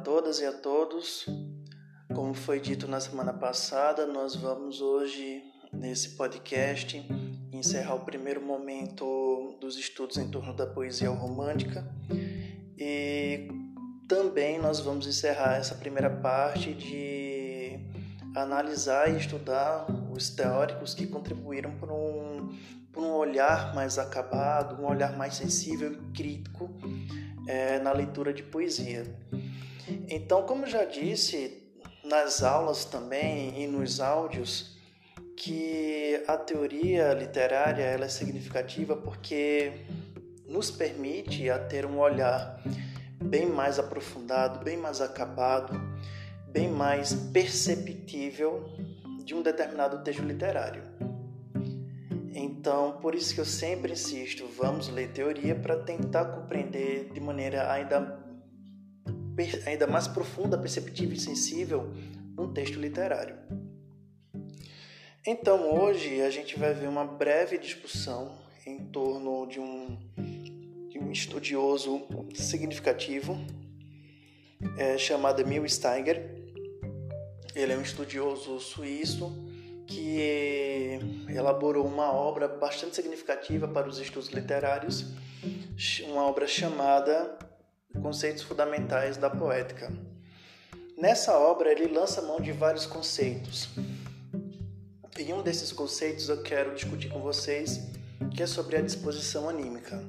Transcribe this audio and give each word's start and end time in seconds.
todas 0.00 0.40
e 0.40 0.44
a 0.44 0.52
todos. 0.52 1.26
Como 2.14 2.34
foi 2.34 2.58
dito 2.58 2.88
na 2.88 3.00
semana 3.00 3.32
passada, 3.32 4.06
nós 4.06 4.34
vamos 4.34 4.80
hoje, 4.80 5.42
nesse 5.72 6.16
podcast, 6.16 7.06
encerrar 7.52 7.94
o 7.94 8.04
primeiro 8.04 8.40
momento 8.40 9.56
dos 9.60 9.76
estudos 9.76 10.16
em 10.16 10.28
torno 10.28 10.54
da 10.54 10.66
poesia 10.66 11.10
romântica 11.10 11.86
e 12.78 13.48
também 14.08 14.58
nós 14.58 14.80
vamos 14.80 15.06
encerrar 15.06 15.56
essa 15.56 15.74
primeira 15.74 16.10
parte 16.10 16.72
de 16.72 17.78
analisar 18.34 19.12
e 19.12 19.18
estudar 19.18 19.86
os 20.10 20.30
teóricos 20.30 20.94
que 20.94 21.06
contribuíram 21.06 21.72
para 21.78 21.92
um, 21.92 22.48
para 22.90 23.02
um 23.02 23.12
olhar 23.12 23.74
mais 23.74 23.98
acabado, 23.98 24.82
um 24.82 24.86
olhar 24.86 25.16
mais 25.16 25.34
sensível 25.34 25.92
e 25.92 26.12
crítico 26.12 26.70
é, 27.46 27.78
na 27.78 27.92
leitura 27.92 28.32
de 28.32 28.42
poesia. 28.42 29.04
Então, 30.08 30.42
como 30.44 30.66
já 30.66 30.84
disse 30.84 31.62
nas 32.04 32.42
aulas 32.42 32.84
também 32.84 33.62
e 33.62 33.66
nos 33.66 34.00
áudios, 34.00 34.76
que 35.36 36.22
a 36.28 36.36
teoria 36.36 37.14
literária 37.14 37.82
ela 37.82 38.04
é 38.04 38.08
significativa 38.08 38.94
porque 38.94 39.72
nos 40.46 40.70
permite 40.70 41.48
a 41.48 41.58
ter 41.58 41.86
um 41.86 41.98
olhar 41.98 42.60
bem 43.22 43.46
mais 43.46 43.78
aprofundado, 43.78 44.64
bem 44.64 44.76
mais 44.76 45.00
acabado, 45.00 45.72
bem 46.46 46.68
mais 46.68 47.14
perceptível 47.14 48.68
de 49.24 49.34
um 49.34 49.42
determinado 49.42 50.02
texto 50.02 50.22
literário. 50.22 50.82
Então, 52.34 52.98
por 53.00 53.14
isso 53.14 53.34
que 53.34 53.40
eu 53.40 53.44
sempre 53.44 53.92
insisto, 53.92 54.46
vamos 54.58 54.88
ler 54.88 55.12
teoria 55.12 55.54
para 55.54 55.76
tentar 55.76 56.26
compreender 56.26 57.10
de 57.12 57.20
maneira 57.20 57.70
ainda, 57.72 58.19
ainda 59.66 59.86
mais 59.86 60.06
profunda, 60.08 60.58
perceptível 60.58 61.14
e 61.14 61.20
sensível 61.20 61.92
um 62.38 62.52
texto 62.52 62.78
literário. 62.80 63.36
Então, 65.26 65.78
hoje 65.78 66.22
a 66.22 66.30
gente 66.30 66.58
vai 66.58 66.72
ver 66.72 66.88
uma 66.88 67.04
breve 67.04 67.58
discussão 67.58 68.38
em 68.66 68.86
torno 68.86 69.46
de 69.46 69.60
um, 69.60 69.98
de 70.88 70.98
um 70.98 71.12
estudioso 71.12 72.06
significativo 72.34 73.38
é, 74.78 74.96
chamado 74.96 75.42
Emil 75.42 75.68
Steiger. 75.68 76.38
Ele 77.54 77.72
é 77.72 77.76
um 77.76 77.82
estudioso 77.82 78.58
suíço 78.60 79.30
que 79.86 80.98
elaborou 81.28 81.84
uma 81.84 82.12
obra 82.12 82.46
bastante 82.46 82.94
significativa 82.94 83.66
para 83.66 83.88
os 83.88 83.98
estudos 83.98 84.30
literários, 84.30 85.04
uma 86.04 86.24
obra 86.24 86.46
chamada 86.46 87.36
Conceitos 87.98 88.42
Fundamentais 88.42 89.16
da 89.16 89.28
Poética. 89.28 89.92
Nessa 90.96 91.36
obra, 91.38 91.72
ele 91.72 91.86
lança 91.86 92.22
mão 92.22 92.40
de 92.40 92.52
vários 92.52 92.86
conceitos. 92.86 93.70
E 95.18 95.32
um 95.32 95.42
desses 95.42 95.72
conceitos 95.72 96.28
eu 96.28 96.42
quero 96.42 96.74
discutir 96.74 97.08
com 97.08 97.20
vocês, 97.20 97.80
que 98.34 98.42
é 98.42 98.46
sobre 98.46 98.76
a 98.76 98.80
disposição 98.80 99.48
anímica. 99.48 100.02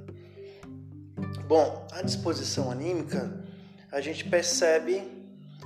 Bom, 1.47 1.87
a 1.91 2.01
disposição 2.01 2.71
anímica 2.71 3.43
a 3.91 3.99
gente 3.99 4.23
percebe 4.29 5.03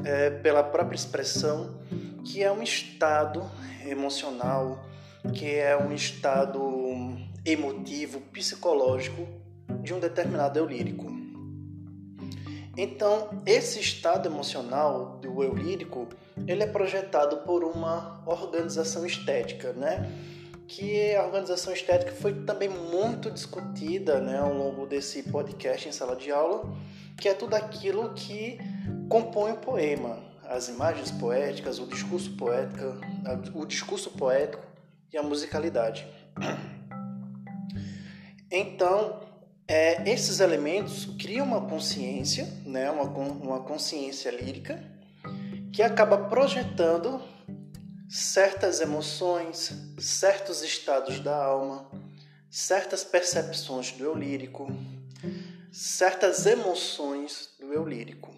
é, 0.03 0.29
pela 0.29 0.63
própria 0.63 0.95
expressão 0.95 1.79
que 2.23 2.41
é 2.41 2.51
um 2.51 2.63
estado 2.63 3.43
emocional, 3.85 4.83
que 5.33 5.53
é 5.53 5.77
um 5.77 5.93
estado 5.93 7.15
emotivo, 7.45 8.19
psicológico 8.21 9.27
de 9.83 9.93
um 9.93 9.99
determinado 9.99 10.57
eu 10.57 10.65
lírico. 10.65 11.24
Então, 12.77 13.29
esse 13.45 13.79
estado 13.79 14.27
emocional 14.27 15.17
do 15.21 15.41
eu 15.41 15.53
lírico, 15.53 16.09
ele 16.45 16.63
é 16.63 16.67
projetado 16.67 17.37
por 17.37 17.63
uma 17.63 18.21
organização 18.25 19.05
estética, 19.05 19.71
né? 19.73 20.11
Que 20.67 21.15
a 21.15 21.23
organização 21.23 21.71
estética 21.71 22.11
foi 22.11 22.33
também 22.43 22.67
muito 22.67 23.31
discutida, 23.31 24.19
né, 24.19 24.39
ao 24.39 24.53
longo 24.53 24.85
desse 24.85 25.23
podcast 25.23 25.87
em 25.87 25.91
sala 25.91 26.15
de 26.15 26.31
aula, 26.31 26.75
que 27.17 27.29
é 27.29 27.33
tudo 27.33 27.53
aquilo 27.53 28.13
que 28.13 28.57
compõe 29.07 29.51
o 29.51 29.57
poema, 29.57 30.17
as 30.43 30.67
imagens 30.67 31.11
poéticas, 31.11 31.79
o 31.79 31.85
discurso 31.85 32.35
poético, 32.35 32.83
o 33.53 33.65
discurso 33.65 34.09
poético 34.11 34.63
e 35.13 35.17
a 35.17 35.23
musicalidade. 35.23 36.05
Então, 38.51 39.21
é, 39.67 40.09
esses 40.09 40.39
elementos 40.39 41.05
criam 41.19 41.45
uma 41.45 41.61
consciência, 41.61 42.45
né, 42.65 42.89
uma, 42.91 43.03
uma 43.03 43.59
consciência 43.61 44.29
lírica, 44.29 44.83
que 45.71 45.81
acaba 45.81 46.17
projetando 46.17 47.21
certas 48.07 48.79
emoções, 48.79 49.73
certos 49.97 50.63
estados 50.63 51.19
da 51.19 51.35
alma, 51.35 51.89
certas 52.49 53.03
percepções 53.03 53.91
do 53.91 54.03
eu 54.03 54.15
lírico, 54.15 54.67
certas 55.71 56.45
emoções 56.45 57.49
do 57.59 57.73
eu 57.73 57.85
lírico. 57.85 58.33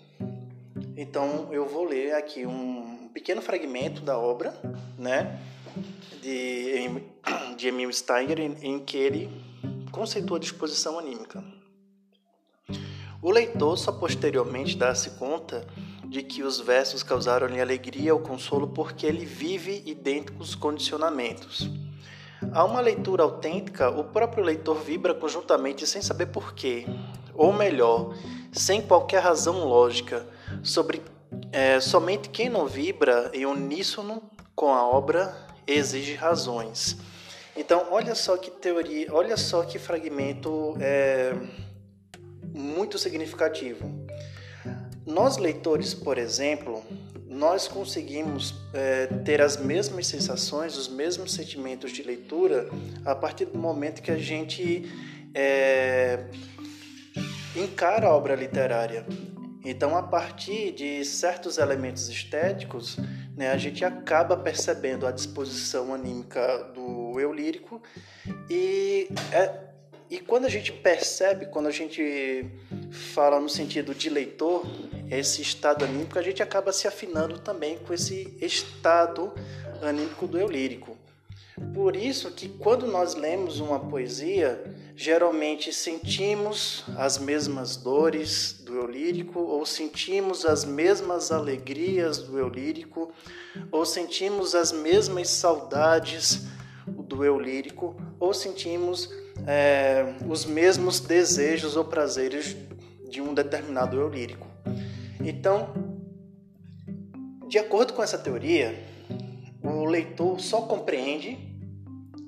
Então 0.96 1.54
eu 1.54 1.68
vou 1.68 1.84
ler 1.84 2.16
aqui 2.16 2.46
um 2.46 3.10
pequeno 3.14 3.42
fragmento 3.42 4.02
da 4.02 4.18
obra, 4.18 4.60
né, 4.98 5.40
de, 6.22 6.90
de 7.56 7.68
Emil 7.68 7.92
Steiner, 7.92 8.40
em, 8.40 8.58
em 8.62 8.80
que 8.80 8.98
ele 8.98 9.47
conceitua 9.92 10.40
disposição 10.40 11.00
anímica. 11.00 11.44
O 13.22 13.32
leitor 13.32 13.78
só 13.78 13.92
posteriormente 13.92 14.78
dá-se 14.78 15.12
conta 15.12 15.66
de 16.06 16.22
que 16.22 16.44
os 16.44 16.60
versos 16.60 17.04
causaram-lhe 17.04 17.60
alegria 17.60 18.14
ou 18.14 18.20
consolo 18.20 18.68
porque 18.68 19.06
ele 19.06 19.26
vive 19.26 19.84
idênticos 19.86 20.56
condicionamentos. 20.56 21.70
A 22.52 22.64
uma 22.64 22.80
leitura 22.80 23.24
autêntica, 23.24 23.90
o 23.90 24.04
próprio 24.04 24.44
leitor 24.44 24.76
vibra 24.76 25.14
conjuntamente 25.14 25.88
sem 25.88 26.02
saber 26.02 26.28
porquê, 26.28 26.86
ou 27.34 27.52
melhor, 27.52 28.16
sem 28.52 28.82
qualquer 28.82 29.22
razão 29.22 29.66
lógica, 29.66 30.26
sobre 30.64 31.02
é, 31.52 31.80
somente 31.80 32.30
quem 32.30 32.50
não 32.50 32.68
vibra 32.68 33.32
em 33.34 33.46
uníssono 33.46 34.22
com 34.56 34.74
a 34.74 34.88
obra 34.88 35.36
exige 35.66 36.14
razões. 36.14 36.98
Então, 37.58 37.88
olha 37.90 38.14
só 38.14 38.38
que 38.38 38.52
teoria, 38.52 39.08
olha 39.12 39.36
só 39.36 39.64
que 39.64 39.80
fragmento 39.80 40.78
é, 40.80 41.34
muito 42.54 43.00
significativo. 43.00 44.06
Nós 45.06 45.38
leitores, 45.38 45.94
por 45.94 46.20
exemplo, 46.20 46.84
nós 47.26 47.68
conseguimos 47.68 48.54
é, 48.74 49.08
ter 49.26 49.42
as 49.42 49.58
mesmas 49.58 50.06
sensações, 50.06 50.78
os 50.78 50.88
mesmos 50.88 51.34
sentimentos 51.34 51.92
de 51.92 52.04
leitura 52.04 52.70
a 53.04 53.16
partir 53.16 53.46
do 53.46 53.58
momento 53.58 54.04
que 54.04 54.12
a 54.12 54.18
gente 54.18 54.92
é, 55.34 56.26
encara 57.56 58.08
a 58.08 58.16
obra 58.16 58.36
literária. 58.36 59.04
Então, 59.66 59.98
a 59.98 60.04
partir 60.04 60.72
de 60.74 61.04
certos 61.04 61.58
elementos 61.58 62.08
estéticos, 62.08 62.98
né, 63.38 63.52
a 63.52 63.58
gente 63.58 63.86
acaba 63.86 64.36
percebendo 64.36 65.06
a 65.06 65.12
disposição 65.12 65.94
anímica 65.94 66.64
do 66.74 67.20
eu 67.20 67.32
lírico 67.32 67.80
e, 68.50 69.08
é, 69.32 69.68
e 70.10 70.20
quando 70.20 70.46
a 70.46 70.50
gente 70.50 70.74
percebe, 70.74 71.46
quando 71.46 71.68
a 71.68 71.72
gente 71.72 72.50
fala 73.14 73.40
no 73.40 73.48
sentido 73.48 73.94
de 73.94 74.10
leitor, 74.10 74.66
esse 75.12 75.44
estado 75.44 75.86
anímico, 75.86 76.18
a 76.18 76.22
gente 76.22 76.42
acaba 76.42 76.74
se 76.74 76.88
afinando 76.88 77.38
também 77.38 77.78
com 77.78 77.94
esse 77.94 78.36
estado 78.42 79.32
anímico 79.84 80.26
do 80.26 80.40
eu 80.40 80.48
lírico. 80.48 80.98
Por 81.74 81.96
isso 81.96 82.32
que 82.32 82.50
quando 82.50 82.86
nós 82.86 83.16
lemos 83.16 83.60
uma 83.60 83.80
poesia, 83.80 84.64
geralmente 84.96 85.74
sentimos 85.74 86.84
as 86.96 87.18
mesmas 87.18 87.76
dores 87.76 88.62
do 88.64 88.76
eu 88.76 88.86
lírico, 88.86 89.40
ou 89.40 89.66
sentimos 89.66 90.46
as 90.46 90.64
mesmas 90.64 91.32
alegrias 91.32 92.20
do 92.20 92.38
eu 92.38 92.48
lírico, 92.48 93.12
ou 93.72 93.86
sentimos 93.86 94.54
as 94.54 94.72
mesmas 94.72 95.30
saudades 95.30 96.48
do 96.88 97.24
eu 97.24 97.40
lírico, 97.40 97.96
ou 98.20 98.34
sentimos 98.34 99.10
é, 99.48 100.16
os 100.28 100.46
mesmos 100.46 101.00
desejos 101.00 101.76
ou 101.76 101.86
prazeres 101.86 102.56
de 103.10 103.22
um 103.22 103.34
determinado 103.34 104.00
eu 104.00 104.10
lírico. 104.10 104.48
Então, 105.24 105.74
de 107.48 107.58
acordo 107.58 107.94
com 107.94 108.04
essa 108.04 108.18
teoria, 108.18 108.78
o 109.64 109.86
leitor 109.86 110.40
só 110.40 110.62
compreende 110.62 111.47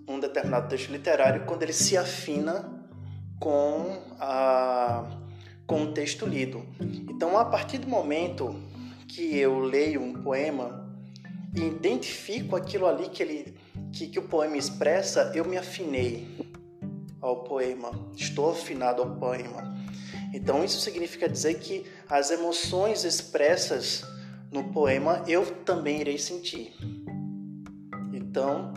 um 0.09 0.19
determinado 0.19 0.67
texto 0.67 0.91
literário 0.91 1.45
quando 1.45 1.63
ele 1.63 1.73
se 1.73 1.95
afina 1.95 2.87
com, 3.39 4.01
a, 4.19 5.05
com 5.67 5.83
o 5.83 5.93
texto 5.93 6.25
lido. 6.25 6.65
Então, 7.07 7.37
a 7.37 7.45
partir 7.45 7.77
do 7.77 7.87
momento 7.87 8.55
que 9.07 9.37
eu 9.37 9.59
leio 9.59 10.01
um 10.01 10.13
poema 10.13 10.89
e 11.55 11.61
identifico 11.61 12.55
aquilo 12.55 12.87
ali 12.87 13.09
que, 13.09 13.23
ele, 13.23 13.55
que, 13.91 14.07
que 14.07 14.19
o 14.19 14.23
poema 14.23 14.57
expressa, 14.57 15.31
eu 15.35 15.45
me 15.45 15.57
afinei 15.57 16.27
ao 17.21 17.43
poema, 17.43 17.91
estou 18.15 18.51
afinado 18.51 19.01
ao 19.01 19.15
poema. 19.15 19.77
Então 20.33 20.63
isso 20.63 20.79
significa 20.79 21.27
dizer 21.27 21.55
que 21.55 21.85
as 22.07 22.29
emoções 22.29 23.03
expressas 23.03 24.03
no 24.51 24.71
poema 24.71 25.23
eu 25.27 25.45
também 25.63 26.01
irei 26.01 26.17
sentir. 26.17 26.73
Então, 28.13 28.73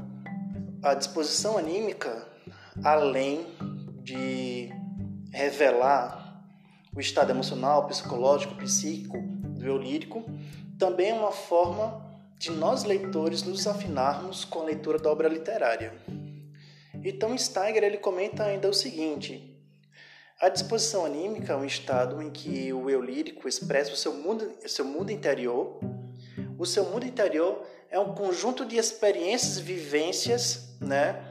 a 0.82 0.94
disposição 0.94 1.56
anímica, 1.56 2.26
além 2.82 3.46
de 4.02 4.69
revelar 5.32 6.44
o 6.94 7.00
estado 7.00 7.31
emocional, 7.31 7.87
psicológico, 7.87 8.56
psíquico 8.56 9.17
do 9.23 9.64
eu 9.64 9.79
lírico, 9.79 10.25
também 10.79 11.11
é 11.11 11.14
uma 11.14 11.31
forma 11.31 12.05
de 12.37 12.50
nós 12.50 12.82
leitores 12.82 13.44
nos 13.44 13.67
afinarmos 13.69 14.44
com 14.44 14.61
a 14.61 14.64
leitura 14.64 14.99
da 14.99 15.08
obra 15.08 15.29
literária. 15.29 15.94
Então 17.05 17.37
Steiger 17.38 17.84
ele 17.84 17.99
comenta 17.99 18.43
ainda 18.43 18.69
o 18.69 18.75
seguinte: 18.75 19.56
a 20.40 20.49
disposição 20.49 21.05
anímica 21.05 21.52
é 21.52 21.56
um 21.56 21.64
estado 21.64 22.20
em 22.20 22.29
que 22.29 22.73
o 22.73 22.90
eu 22.90 23.00
lírico 23.00 23.49
expressa 23.49 23.93
o 23.93 23.96
seu 23.96 24.14
mundo, 24.14 24.52
seu 24.67 24.84
mundo 24.84 25.12
interior. 25.12 25.79
O 26.58 26.67
seu 26.67 26.84
mundo 26.84 27.06
interior 27.06 27.64
é 27.92 27.98
um 27.98 28.14
conjunto 28.14 28.64
de 28.64 28.78
experiências 28.78 29.58
vivências 29.58 30.74
né, 30.80 31.22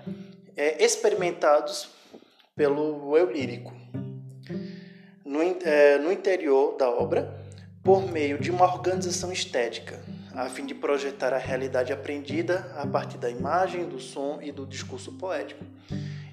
é, 0.55 0.81
experimentados 0.85 1.89
pelo 2.55 3.17
eu 3.17 3.31
lírico. 3.31 3.73
No, 5.25 5.41
é, 5.41 5.97
no 5.97 6.11
interior 6.11 6.77
da 6.77 6.87
obra, 6.87 7.35
por 7.83 8.03
meio 8.03 8.37
de 8.37 8.51
uma 8.51 8.71
organização 8.71 9.31
estética, 9.31 9.99
a 10.35 10.47
fim 10.49 10.67
de 10.67 10.75
projetar 10.75 11.33
a 11.33 11.37
realidade 11.39 11.91
aprendida 11.91 12.71
a 12.77 12.85
partir 12.85 13.17
da 13.17 13.29
imagem, 13.29 13.89
do 13.89 13.99
som 13.99 14.37
e 14.39 14.51
do 14.51 14.67
discurso 14.67 15.13
poético. 15.13 15.65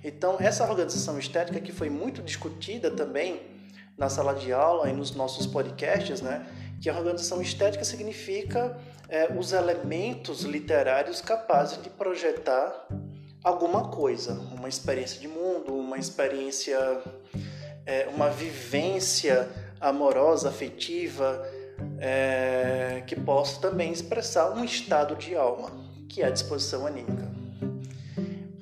Então, 0.04 0.36
essa 0.38 0.62
organização 0.68 1.18
estética 1.18 1.58
que 1.58 1.72
foi 1.72 1.88
muito 1.88 2.22
discutida 2.22 2.90
também 2.90 3.40
na 3.96 4.10
sala 4.10 4.34
de 4.34 4.52
aula 4.52 4.90
e 4.90 4.92
nos 4.92 5.14
nossos 5.14 5.46
podcasts, 5.46 6.20
né? 6.20 6.46
Que 6.80 6.88
a 6.88 6.96
organização 6.96 7.40
estética 7.40 7.84
significa 7.84 8.78
é, 9.08 9.32
os 9.32 9.52
elementos 9.52 10.42
literários 10.42 11.20
capazes 11.20 11.82
de 11.82 11.88
projetar 11.88 12.86
alguma 13.42 13.88
coisa, 13.88 14.34
uma 14.52 14.68
experiência 14.68 15.18
de 15.20 15.26
mundo, 15.26 15.74
uma 15.74 15.96
experiência, 15.96 16.78
é, 17.86 18.06
uma 18.14 18.28
vivência 18.28 19.48
amorosa, 19.80 20.50
afetiva, 20.50 21.42
é, 21.98 23.02
que 23.06 23.16
possa 23.16 23.60
também 23.60 23.90
expressar 23.90 24.50
um 24.50 24.64
estado 24.64 25.16
de 25.16 25.34
alma, 25.34 25.70
que 26.08 26.22
é 26.22 26.26
a 26.26 26.30
disposição 26.30 26.86
anímica. 26.86 27.28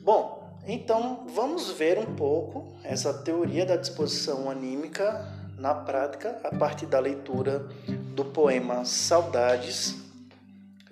Bom, 0.00 0.36
então, 0.66 1.26
vamos 1.34 1.70
ver 1.70 1.98
um 1.98 2.14
pouco 2.14 2.76
essa 2.84 3.12
teoria 3.12 3.66
da 3.66 3.76
disposição 3.76 4.48
anímica 4.50 5.26
na 5.58 5.74
prática 5.74 6.38
a 6.44 6.54
partir 6.54 6.86
da 6.86 7.00
leitura 7.00 7.66
do 8.14 8.24
poema 8.24 8.84
Saudades 8.84 10.05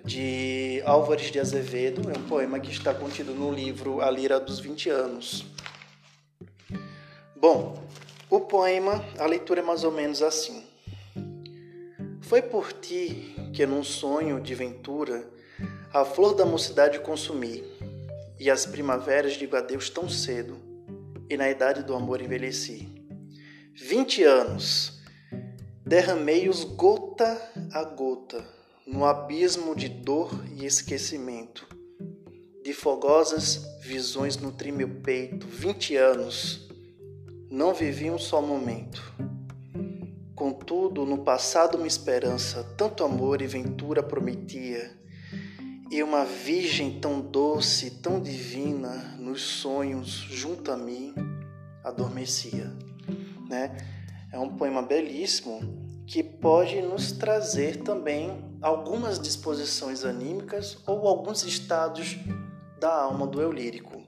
de 0.05 0.81
Álvares 0.85 1.31
de 1.31 1.39
Azevedo. 1.39 2.09
É 2.09 2.17
um 2.17 2.23
poema 2.23 2.59
que 2.59 2.71
está 2.71 2.93
contido 2.93 3.33
no 3.33 3.51
livro 3.51 4.01
A 4.01 4.09
Lira 4.09 4.39
dos 4.39 4.59
20 4.59 4.89
Anos. 4.89 5.45
Bom, 7.35 7.83
o 8.29 8.39
poema, 8.39 9.03
a 9.19 9.25
leitura 9.25 9.61
é 9.61 9.63
mais 9.63 9.83
ou 9.83 9.91
menos 9.91 10.21
assim. 10.21 10.63
Foi 12.21 12.41
por 12.41 12.71
ti 12.71 13.35
que 13.53 13.65
num 13.65 13.83
sonho 13.83 14.39
de 14.39 14.55
ventura 14.55 15.27
a 15.93 16.03
flor 16.03 16.33
da 16.35 16.45
mocidade 16.45 16.99
consumi 16.99 17.63
e 18.39 18.49
as 18.49 18.65
primaveras 18.65 19.33
digo 19.33 19.55
adeus 19.55 19.89
tão 19.89 20.09
cedo, 20.09 20.57
e 21.29 21.37
na 21.37 21.49
idade 21.49 21.83
do 21.83 21.95
amor 21.95 22.21
envelheci. 22.21 22.87
Vinte 23.73 24.23
anos, 24.23 24.99
derramei-os 25.85 26.63
gota 26.63 27.39
a 27.71 27.83
gota, 27.83 28.45
no 28.85 29.03
abismo 29.03 29.75
de 29.75 29.89
dor 29.89 30.45
e 30.55 30.63
esquecimento. 30.63 31.67
De 32.63 32.71
fogosas 32.71 33.65
visões 33.81 34.37
nutri 34.37 34.71
meu 34.71 34.87
peito, 34.87 35.47
vinte 35.47 35.95
anos, 35.95 36.69
não 37.49 37.73
vivi 37.73 38.11
um 38.11 38.19
só 38.19 38.41
momento. 38.41 39.01
Contudo, 40.35 41.03
no 41.03 41.23
passado 41.23 41.77
uma 41.77 41.87
esperança, 41.87 42.63
tanto 42.77 43.03
amor 43.03 43.41
e 43.41 43.47
ventura 43.47 44.03
prometia, 44.03 44.95
e 45.89 46.03
uma 46.03 46.23
virgem 46.23 46.99
tão 46.99 47.21
doce, 47.21 47.89
tão 47.89 48.19
divina, 48.19 49.15
nos 49.17 49.41
sonhos 49.41 50.09
junto 50.09 50.71
a 50.71 50.77
mim 50.77 51.13
adormecia, 51.83 52.71
né? 53.49 53.75
É 54.31 54.37
um 54.37 54.55
poema 54.57 54.81
belíssimo 54.81 55.84
que 56.07 56.21
pode 56.23 56.81
nos 56.81 57.11
trazer 57.11 57.77
também 57.77 58.43
algumas 58.61 59.19
disposições 59.19 60.05
anímicas 60.05 60.77
ou 60.85 61.07
alguns 61.07 61.43
estados 61.43 62.17
da 62.79 62.93
alma 62.93 63.25
do 63.25 63.41
eu 63.41 63.51
lírico. 63.51 64.03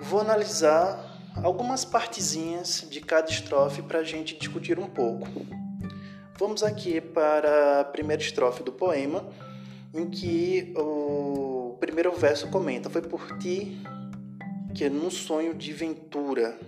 Vou 0.00 0.20
analisar 0.20 1.10
algumas 1.42 1.84
partezinhas 1.84 2.86
de 2.88 3.00
cada 3.00 3.30
estrofe 3.30 3.82
para 3.82 4.00
a 4.00 4.04
gente 4.04 4.38
discutir 4.38 4.78
um 4.78 4.88
pouco. 4.88 5.26
Vamos 6.38 6.62
aqui 6.62 7.00
para 7.00 7.80
a 7.80 7.84
primeira 7.84 8.22
estrofe 8.22 8.62
do 8.62 8.72
poema 8.72 9.28
em 9.92 10.08
que 10.08 10.72
o 10.76 11.76
primeiro 11.80 12.12
verso 12.12 12.48
comenta: 12.48 12.88
Foi 12.88 13.02
por 13.02 13.38
ti 13.38 13.78
que 14.74 14.88
num 14.88 15.10
sonho 15.10 15.54
de 15.54 15.72
ventura. 15.72 16.58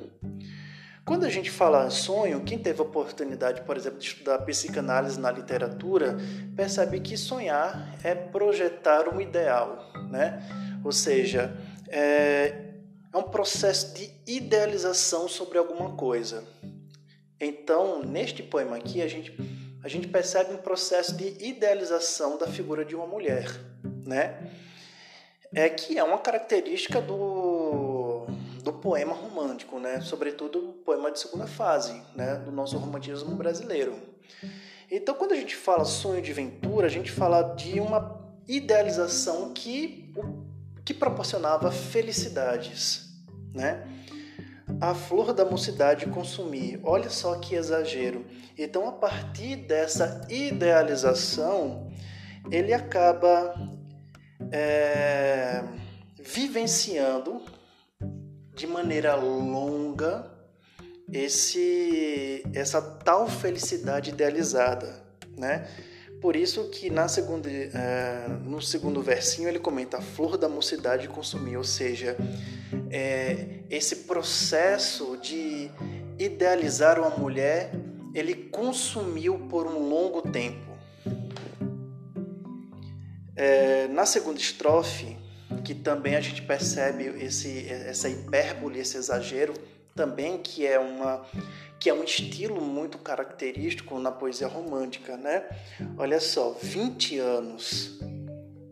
Quando 1.04 1.24
a 1.24 1.28
gente 1.28 1.50
fala 1.50 1.90
sonho, 1.90 2.44
quem 2.44 2.58
teve 2.58 2.80
a 2.80 2.84
oportunidade, 2.84 3.62
por 3.62 3.76
exemplo, 3.76 3.98
de 3.98 4.06
estudar 4.06 4.38
psicanálise 4.38 5.18
na 5.18 5.30
literatura, 5.30 6.16
percebe 6.54 7.00
que 7.00 7.16
sonhar 7.16 7.98
é 8.04 8.14
projetar 8.14 9.08
um 9.08 9.20
ideal, 9.20 9.92
né? 10.10 10.40
Ou 10.84 10.92
seja, 10.92 11.56
é, 11.88 12.72
é 13.12 13.16
um 13.16 13.24
processo 13.24 13.94
de 13.94 14.10
idealização 14.26 15.28
sobre 15.28 15.58
alguma 15.58 15.96
coisa. 15.96 16.44
Então, 17.40 18.02
neste 18.02 18.42
poema 18.42 18.76
aqui, 18.76 19.02
a 19.02 19.08
gente 19.08 19.36
a 19.84 19.88
gente 19.88 20.06
percebe 20.06 20.54
um 20.54 20.58
processo 20.58 21.16
de 21.16 21.44
idealização 21.44 22.38
da 22.38 22.46
figura 22.46 22.84
de 22.84 22.94
uma 22.94 23.06
mulher, 23.06 23.50
né? 24.06 24.52
É 25.52 25.68
que 25.68 25.98
é 25.98 26.04
uma 26.04 26.18
característica 26.18 27.00
do, 27.00 27.16
do 27.16 27.51
poema 28.82 29.14
romântico, 29.14 29.78
né? 29.78 30.00
Sobretudo 30.00 30.74
poema 30.84 31.10
de 31.10 31.20
segunda 31.20 31.46
fase, 31.46 32.02
né? 32.14 32.34
Do 32.34 32.50
nosso 32.50 32.76
romantismo 32.76 33.34
brasileiro. 33.36 33.94
Então, 34.90 35.14
quando 35.14 35.32
a 35.32 35.36
gente 35.36 35.56
fala 35.56 35.84
sonho 35.84 36.20
de 36.20 36.32
ventura, 36.32 36.86
a 36.86 36.90
gente 36.90 37.10
fala 37.10 37.54
de 37.54 37.80
uma 37.80 38.20
idealização 38.46 39.52
que, 39.54 40.12
que 40.84 40.92
proporcionava 40.92 41.70
felicidades, 41.70 43.08
né? 43.54 43.86
a 44.80 44.94
flor 44.94 45.32
da 45.32 45.44
mocidade 45.44 46.06
consumir. 46.06 46.80
Olha 46.82 47.08
só 47.08 47.36
que 47.36 47.54
exagero. 47.54 48.24
Então, 48.58 48.88
a 48.88 48.92
partir 48.92 49.56
dessa 49.56 50.20
idealização, 50.28 51.90
ele 52.50 52.72
acaba 52.72 53.54
é, 54.50 55.62
vivenciando 56.20 57.42
de 58.54 58.66
maneira 58.66 59.14
longa 59.14 60.30
esse 61.12 62.42
essa 62.54 62.80
tal 62.80 63.28
felicidade 63.28 64.10
idealizada, 64.10 65.02
né? 65.36 65.68
Por 66.20 66.36
isso 66.36 66.68
que 66.70 66.88
na 66.88 67.08
segunda, 67.08 67.50
é, 67.50 68.28
no 68.44 68.62
segundo 68.62 69.02
versinho 69.02 69.48
ele 69.48 69.58
comenta 69.58 69.98
a 69.98 70.00
flor 70.00 70.36
da 70.36 70.48
mocidade 70.48 71.08
consumir, 71.08 71.56
ou 71.56 71.64
seja, 71.64 72.16
é, 72.90 73.64
esse 73.68 73.96
processo 73.96 75.18
de 75.20 75.68
idealizar 76.16 77.00
uma 77.00 77.10
mulher, 77.10 77.72
ele 78.14 78.34
consumiu 78.34 79.36
por 79.48 79.66
um 79.66 79.88
longo 79.88 80.22
tempo. 80.22 80.70
É, 83.34 83.88
na 83.88 84.06
segunda 84.06 84.38
estrofe, 84.38 85.16
que 85.64 85.74
também 85.74 86.16
a 86.16 86.20
gente 86.20 86.42
percebe 86.42 87.04
esse, 87.24 87.68
essa 87.68 88.08
hipérbole, 88.08 88.78
esse 88.78 88.96
exagero, 88.96 89.54
também 89.94 90.38
que 90.38 90.66
é 90.66 90.78
uma 90.78 91.24
que 91.78 91.90
é 91.90 91.94
um 91.94 92.04
estilo 92.04 92.60
muito 92.60 92.96
característico 92.96 93.98
na 93.98 94.12
poesia 94.12 94.46
romântica, 94.46 95.16
né? 95.16 95.44
Olha 95.98 96.20
só, 96.20 96.52
20 96.62 97.18
anos 97.18 97.98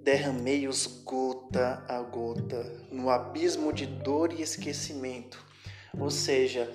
derramei-os 0.04 0.86
gota 1.04 1.84
a 1.88 2.00
gota 2.02 2.64
no 2.90 3.10
abismo 3.10 3.72
de 3.72 3.84
dor 3.84 4.32
e 4.32 4.42
esquecimento. 4.42 5.44
Ou 5.98 6.08
seja, 6.08 6.72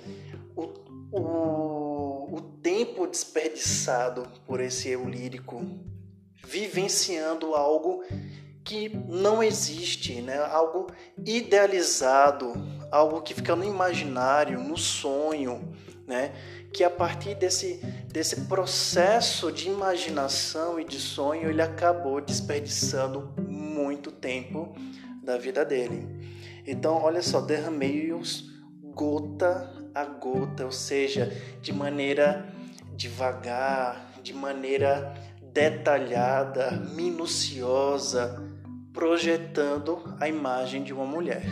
o, 0.54 0.74
o, 1.10 2.36
o 2.36 2.40
tempo 2.62 3.06
desperdiçado 3.06 4.28
por 4.46 4.60
esse 4.60 4.90
eu 4.90 5.08
lírico, 5.08 5.64
vivenciando 6.44 7.54
algo 7.54 8.04
que 8.66 8.88
não 9.08 9.40
existe, 9.40 10.20
né? 10.20 10.36
algo 10.38 10.88
idealizado, 11.24 12.52
algo 12.90 13.22
que 13.22 13.32
fica 13.32 13.54
no 13.54 13.64
imaginário, 13.64 14.60
no 14.60 14.76
sonho, 14.76 15.72
né? 16.04 16.32
que 16.72 16.82
a 16.82 16.90
partir 16.90 17.36
desse, 17.36 17.80
desse 18.08 18.42
processo 18.42 19.52
de 19.52 19.68
imaginação 19.68 20.80
e 20.80 20.84
de 20.84 20.98
sonho 20.98 21.48
ele 21.48 21.62
acabou 21.62 22.20
desperdiçando 22.20 23.32
muito 23.48 24.10
tempo 24.10 24.74
da 25.22 25.38
vida 25.38 25.64
dele. 25.64 26.08
Então, 26.66 26.96
olha 26.96 27.22
só, 27.22 27.40
derramei-os 27.40 28.50
gota 28.82 29.72
a 29.94 30.04
gota, 30.04 30.64
ou 30.64 30.72
seja, 30.72 31.32
de 31.62 31.72
maneira 31.72 32.52
devagar, 32.96 34.12
de 34.22 34.34
maneira 34.34 35.14
detalhada, 35.52 36.72
minuciosa, 36.72 38.42
projetando 38.96 40.02
a 40.18 40.26
imagem 40.26 40.82
de 40.82 40.90
uma 40.90 41.04
mulher. 41.04 41.44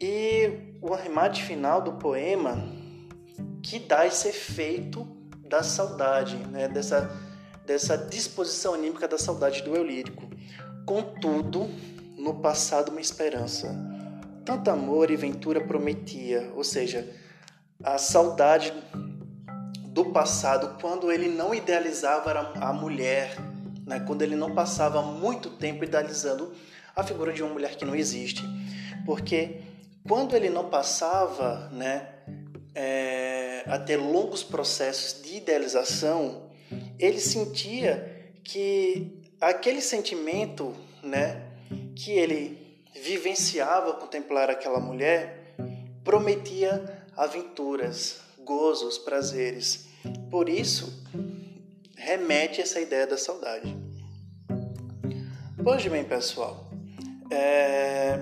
E 0.00 0.74
o 0.82 0.92
arremate 0.92 1.44
final 1.44 1.80
do 1.80 1.92
poema 1.92 2.60
que 3.62 3.78
dá 3.78 4.04
esse 4.04 4.26
efeito 4.26 5.06
da 5.48 5.62
saudade, 5.62 6.36
né? 6.48 6.66
dessa, 6.66 7.08
dessa 7.64 7.96
disposição 7.96 8.74
anímica 8.74 9.06
da 9.06 9.16
saudade 9.16 9.62
do 9.62 9.76
eu 9.76 9.84
lírico. 9.84 10.28
Contudo, 10.84 11.70
no 12.18 12.40
passado 12.40 12.90
uma 12.90 13.00
esperança. 13.00 13.72
Tanto 14.44 14.68
amor 14.68 15.12
e 15.12 15.16
ventura 15.16 15.60
prometia, 15.60 16.50
ou 16.56 16.64
seja, 16.64 17.08
a 17.84 17.98
saudade 17.98 18.74
do 19.86 20.06
passado 20.06 20.76
quando 20.80 21.12
ele 21.12 21.28
não 21.28 21.54
idealizava 21.54 22.52
a 22.56 22.72
mulher, 22.72 23.36
né? 23.92 24.04
quando 24.06 24.22
ele 24.22 24.36
não 24.36 24.54
passava 24.54 25.02
muito 25.02 25.50
tempo 25.50 25.84
idealizando 25.84 26.52
a 26.96 27.02
figura 27.02 27.32
de 27.32 27.42
uma 27.42 27.52
mulher 27.52 27.76
que 27.76 27.84
não 27.84 27.94
existe. 27.94 28.42
Porque 29.04 29.60
quando 30.06 30.34
ele 30.34 30.48
não 30.48 30.68
passava 30.68 31.68
né, 31.70 32.08
é, 32.74 33.64
a 33.66 33.78
ter 33.78 33.96
longos 33.96 34.42
processos 34.42 35.22
de 35.22 35.36
idealização, 35.36 36.50
ele 36.98 37.20
sentia 37.20 38.32
que 38.42 39.20
aquele 39.40 39.80
sentimento 39.80 40.74
né, 41.02 41.42
que 41.94 42.12
ele 42.12 42.58
vivenciava 42.94 43.94
contemplar 43.94 44.50
aquela 44.50 44.80
mulher 44.80 45.54
prometia 46.04 47.04
aventuras, 47.16 48.20
gozos, 48.38 48.98
prazeres. 48.98 49.86
Por 50.30 50.48
isso, 50.48 50.92
remete 51.96 52.60
essa 52.60 52.80
ideia 52.80 53.06
da 53.06 53.16
saudade. 53.16 53.81
Pois 55.64 55.86
bem, 55.86 56.02
pessoal, 56.02 56.68
é, 57.30 58.18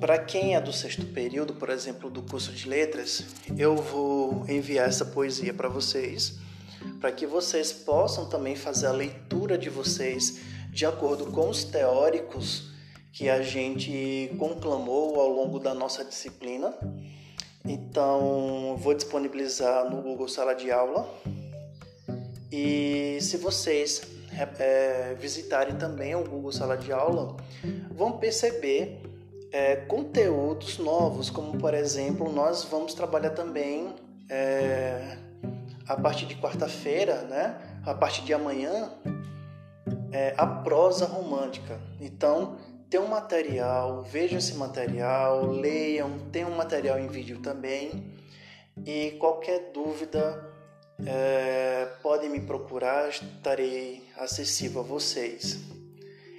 para 0.00 0.18
quem 0.18 0.54
é 0.54 0.60
do 0.60 0.72
sexto 0.72 1.04
período, 1.04 1.52
por 1.52 1.68
exemplo, 1.68 2.08
do 2.08 2.22
curso 2.22 2.50
de 2.50 2.66
letras, 2.66 3.26
eu 3.58 3.76
vou 3.76 4.42
enviar 4.48 4.88
essa 4.88 5.04
poesia 5.04 5.52
para 5.52 5.68
vocês, 5.68 6.38
para 6.98 7.12
que 7.12 7.26
vocês 7.26 7.74
possam 7.74 8.26
também 8.30 8.56
fazer 8.56 8.86
a 8.86 8.92
leitura 8.92 9.58
de 9.58 9.68
vocês 9.68 10.40
de 10.70 10.86
acordo 10.86 11.26
com 11.26 11.50
os 11.50 11.62
teóricos 11.62 12.70
que 13.12 13.28
a 13.28 13.42
gente 13.42 14.34
conclamou 14.38 15.20
ao 15.20 15.28
longo 15.28 15.58
da 15.58 15.74
nossa 15.74 16.02
disciplina. 16.06 16.72
Então, 17.66 18.78
vou 18.78 18.94
disponibilizar 18.94 19.90
no 19.90 20.00
Google 20.00 20.26
Sala 20.26 20.54
de 20.54 20.70
Aula. 20.70 21.06
E 22.50 23.18
se 23.20 23.36
vocês 23.36 24.15
é, 24.58 25.14
visitarem 25.18 25.76
também 25.76 26.14
o 26.14 26.24
Google 26.24 26.52
Sala 26.52 26.76
de 26.76 26.92
Aula, 26.92 27.36
vão 27.90 28.18
perceber 28.18 29.00
é, 29.52 29.76
conteúdos 29.76 30.78
novos, 30.78 31.30
como 31.30 31.58
por 31.58 31.72
exemplo, 31.74 32.30
nós 32.32 32.64
vamos 32.64 32.94
trabalhar 32.94 33.30
também 33.30 33.94
é, 34.28 35.16
a 35.86 35.96
partir 35.96 36.26
de 36.26 36.36
quarta-feira, 36.36 37.22
né? 37.22 37.56
A 37.84 37.94
partir 37.94 38.22
de 38.22 38.34
amanhã, 38.34 38.90
é, 40.12 40.34
a 40.36 40.46
prosa 40.46 41.06
romântica. 41.06 41.80
Então, 42.00 42.56
tem 42.90 43.00
um 43.00 43.08
material, 43.08 44.02
vejam 44.02 44.38
esse 44.38 44.54
material, 44.54 45.46
leiam, 45.46 46.18
tem 46.32 46.44
um 46.44 46.54
material 46.56 46.98
em 46.98 47.06
vídeo 47.06 47.38
também. 47.40 48.14
E 48.84 49.12
qualquer 49.12 49.70
dúvida, 49.72 50.55
é, 51.04 51.86
podem 52.02 52.30
me 52.30 52.40
procurar, 52.40 53.08
estarei 53.10 54.02
acessível 54.16 54.80
a 54.80 54.84
vocês. 54.84 55.58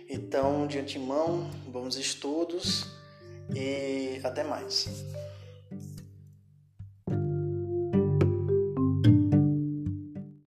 Então, 0.10 0.66
de 0.66 0.80
antemão, 0.80 1.50
bons 1.68 1.98
estudos 1.98 2.86
e 3.54 4.20
até 4.24 4.44
mais. 4.44 4.88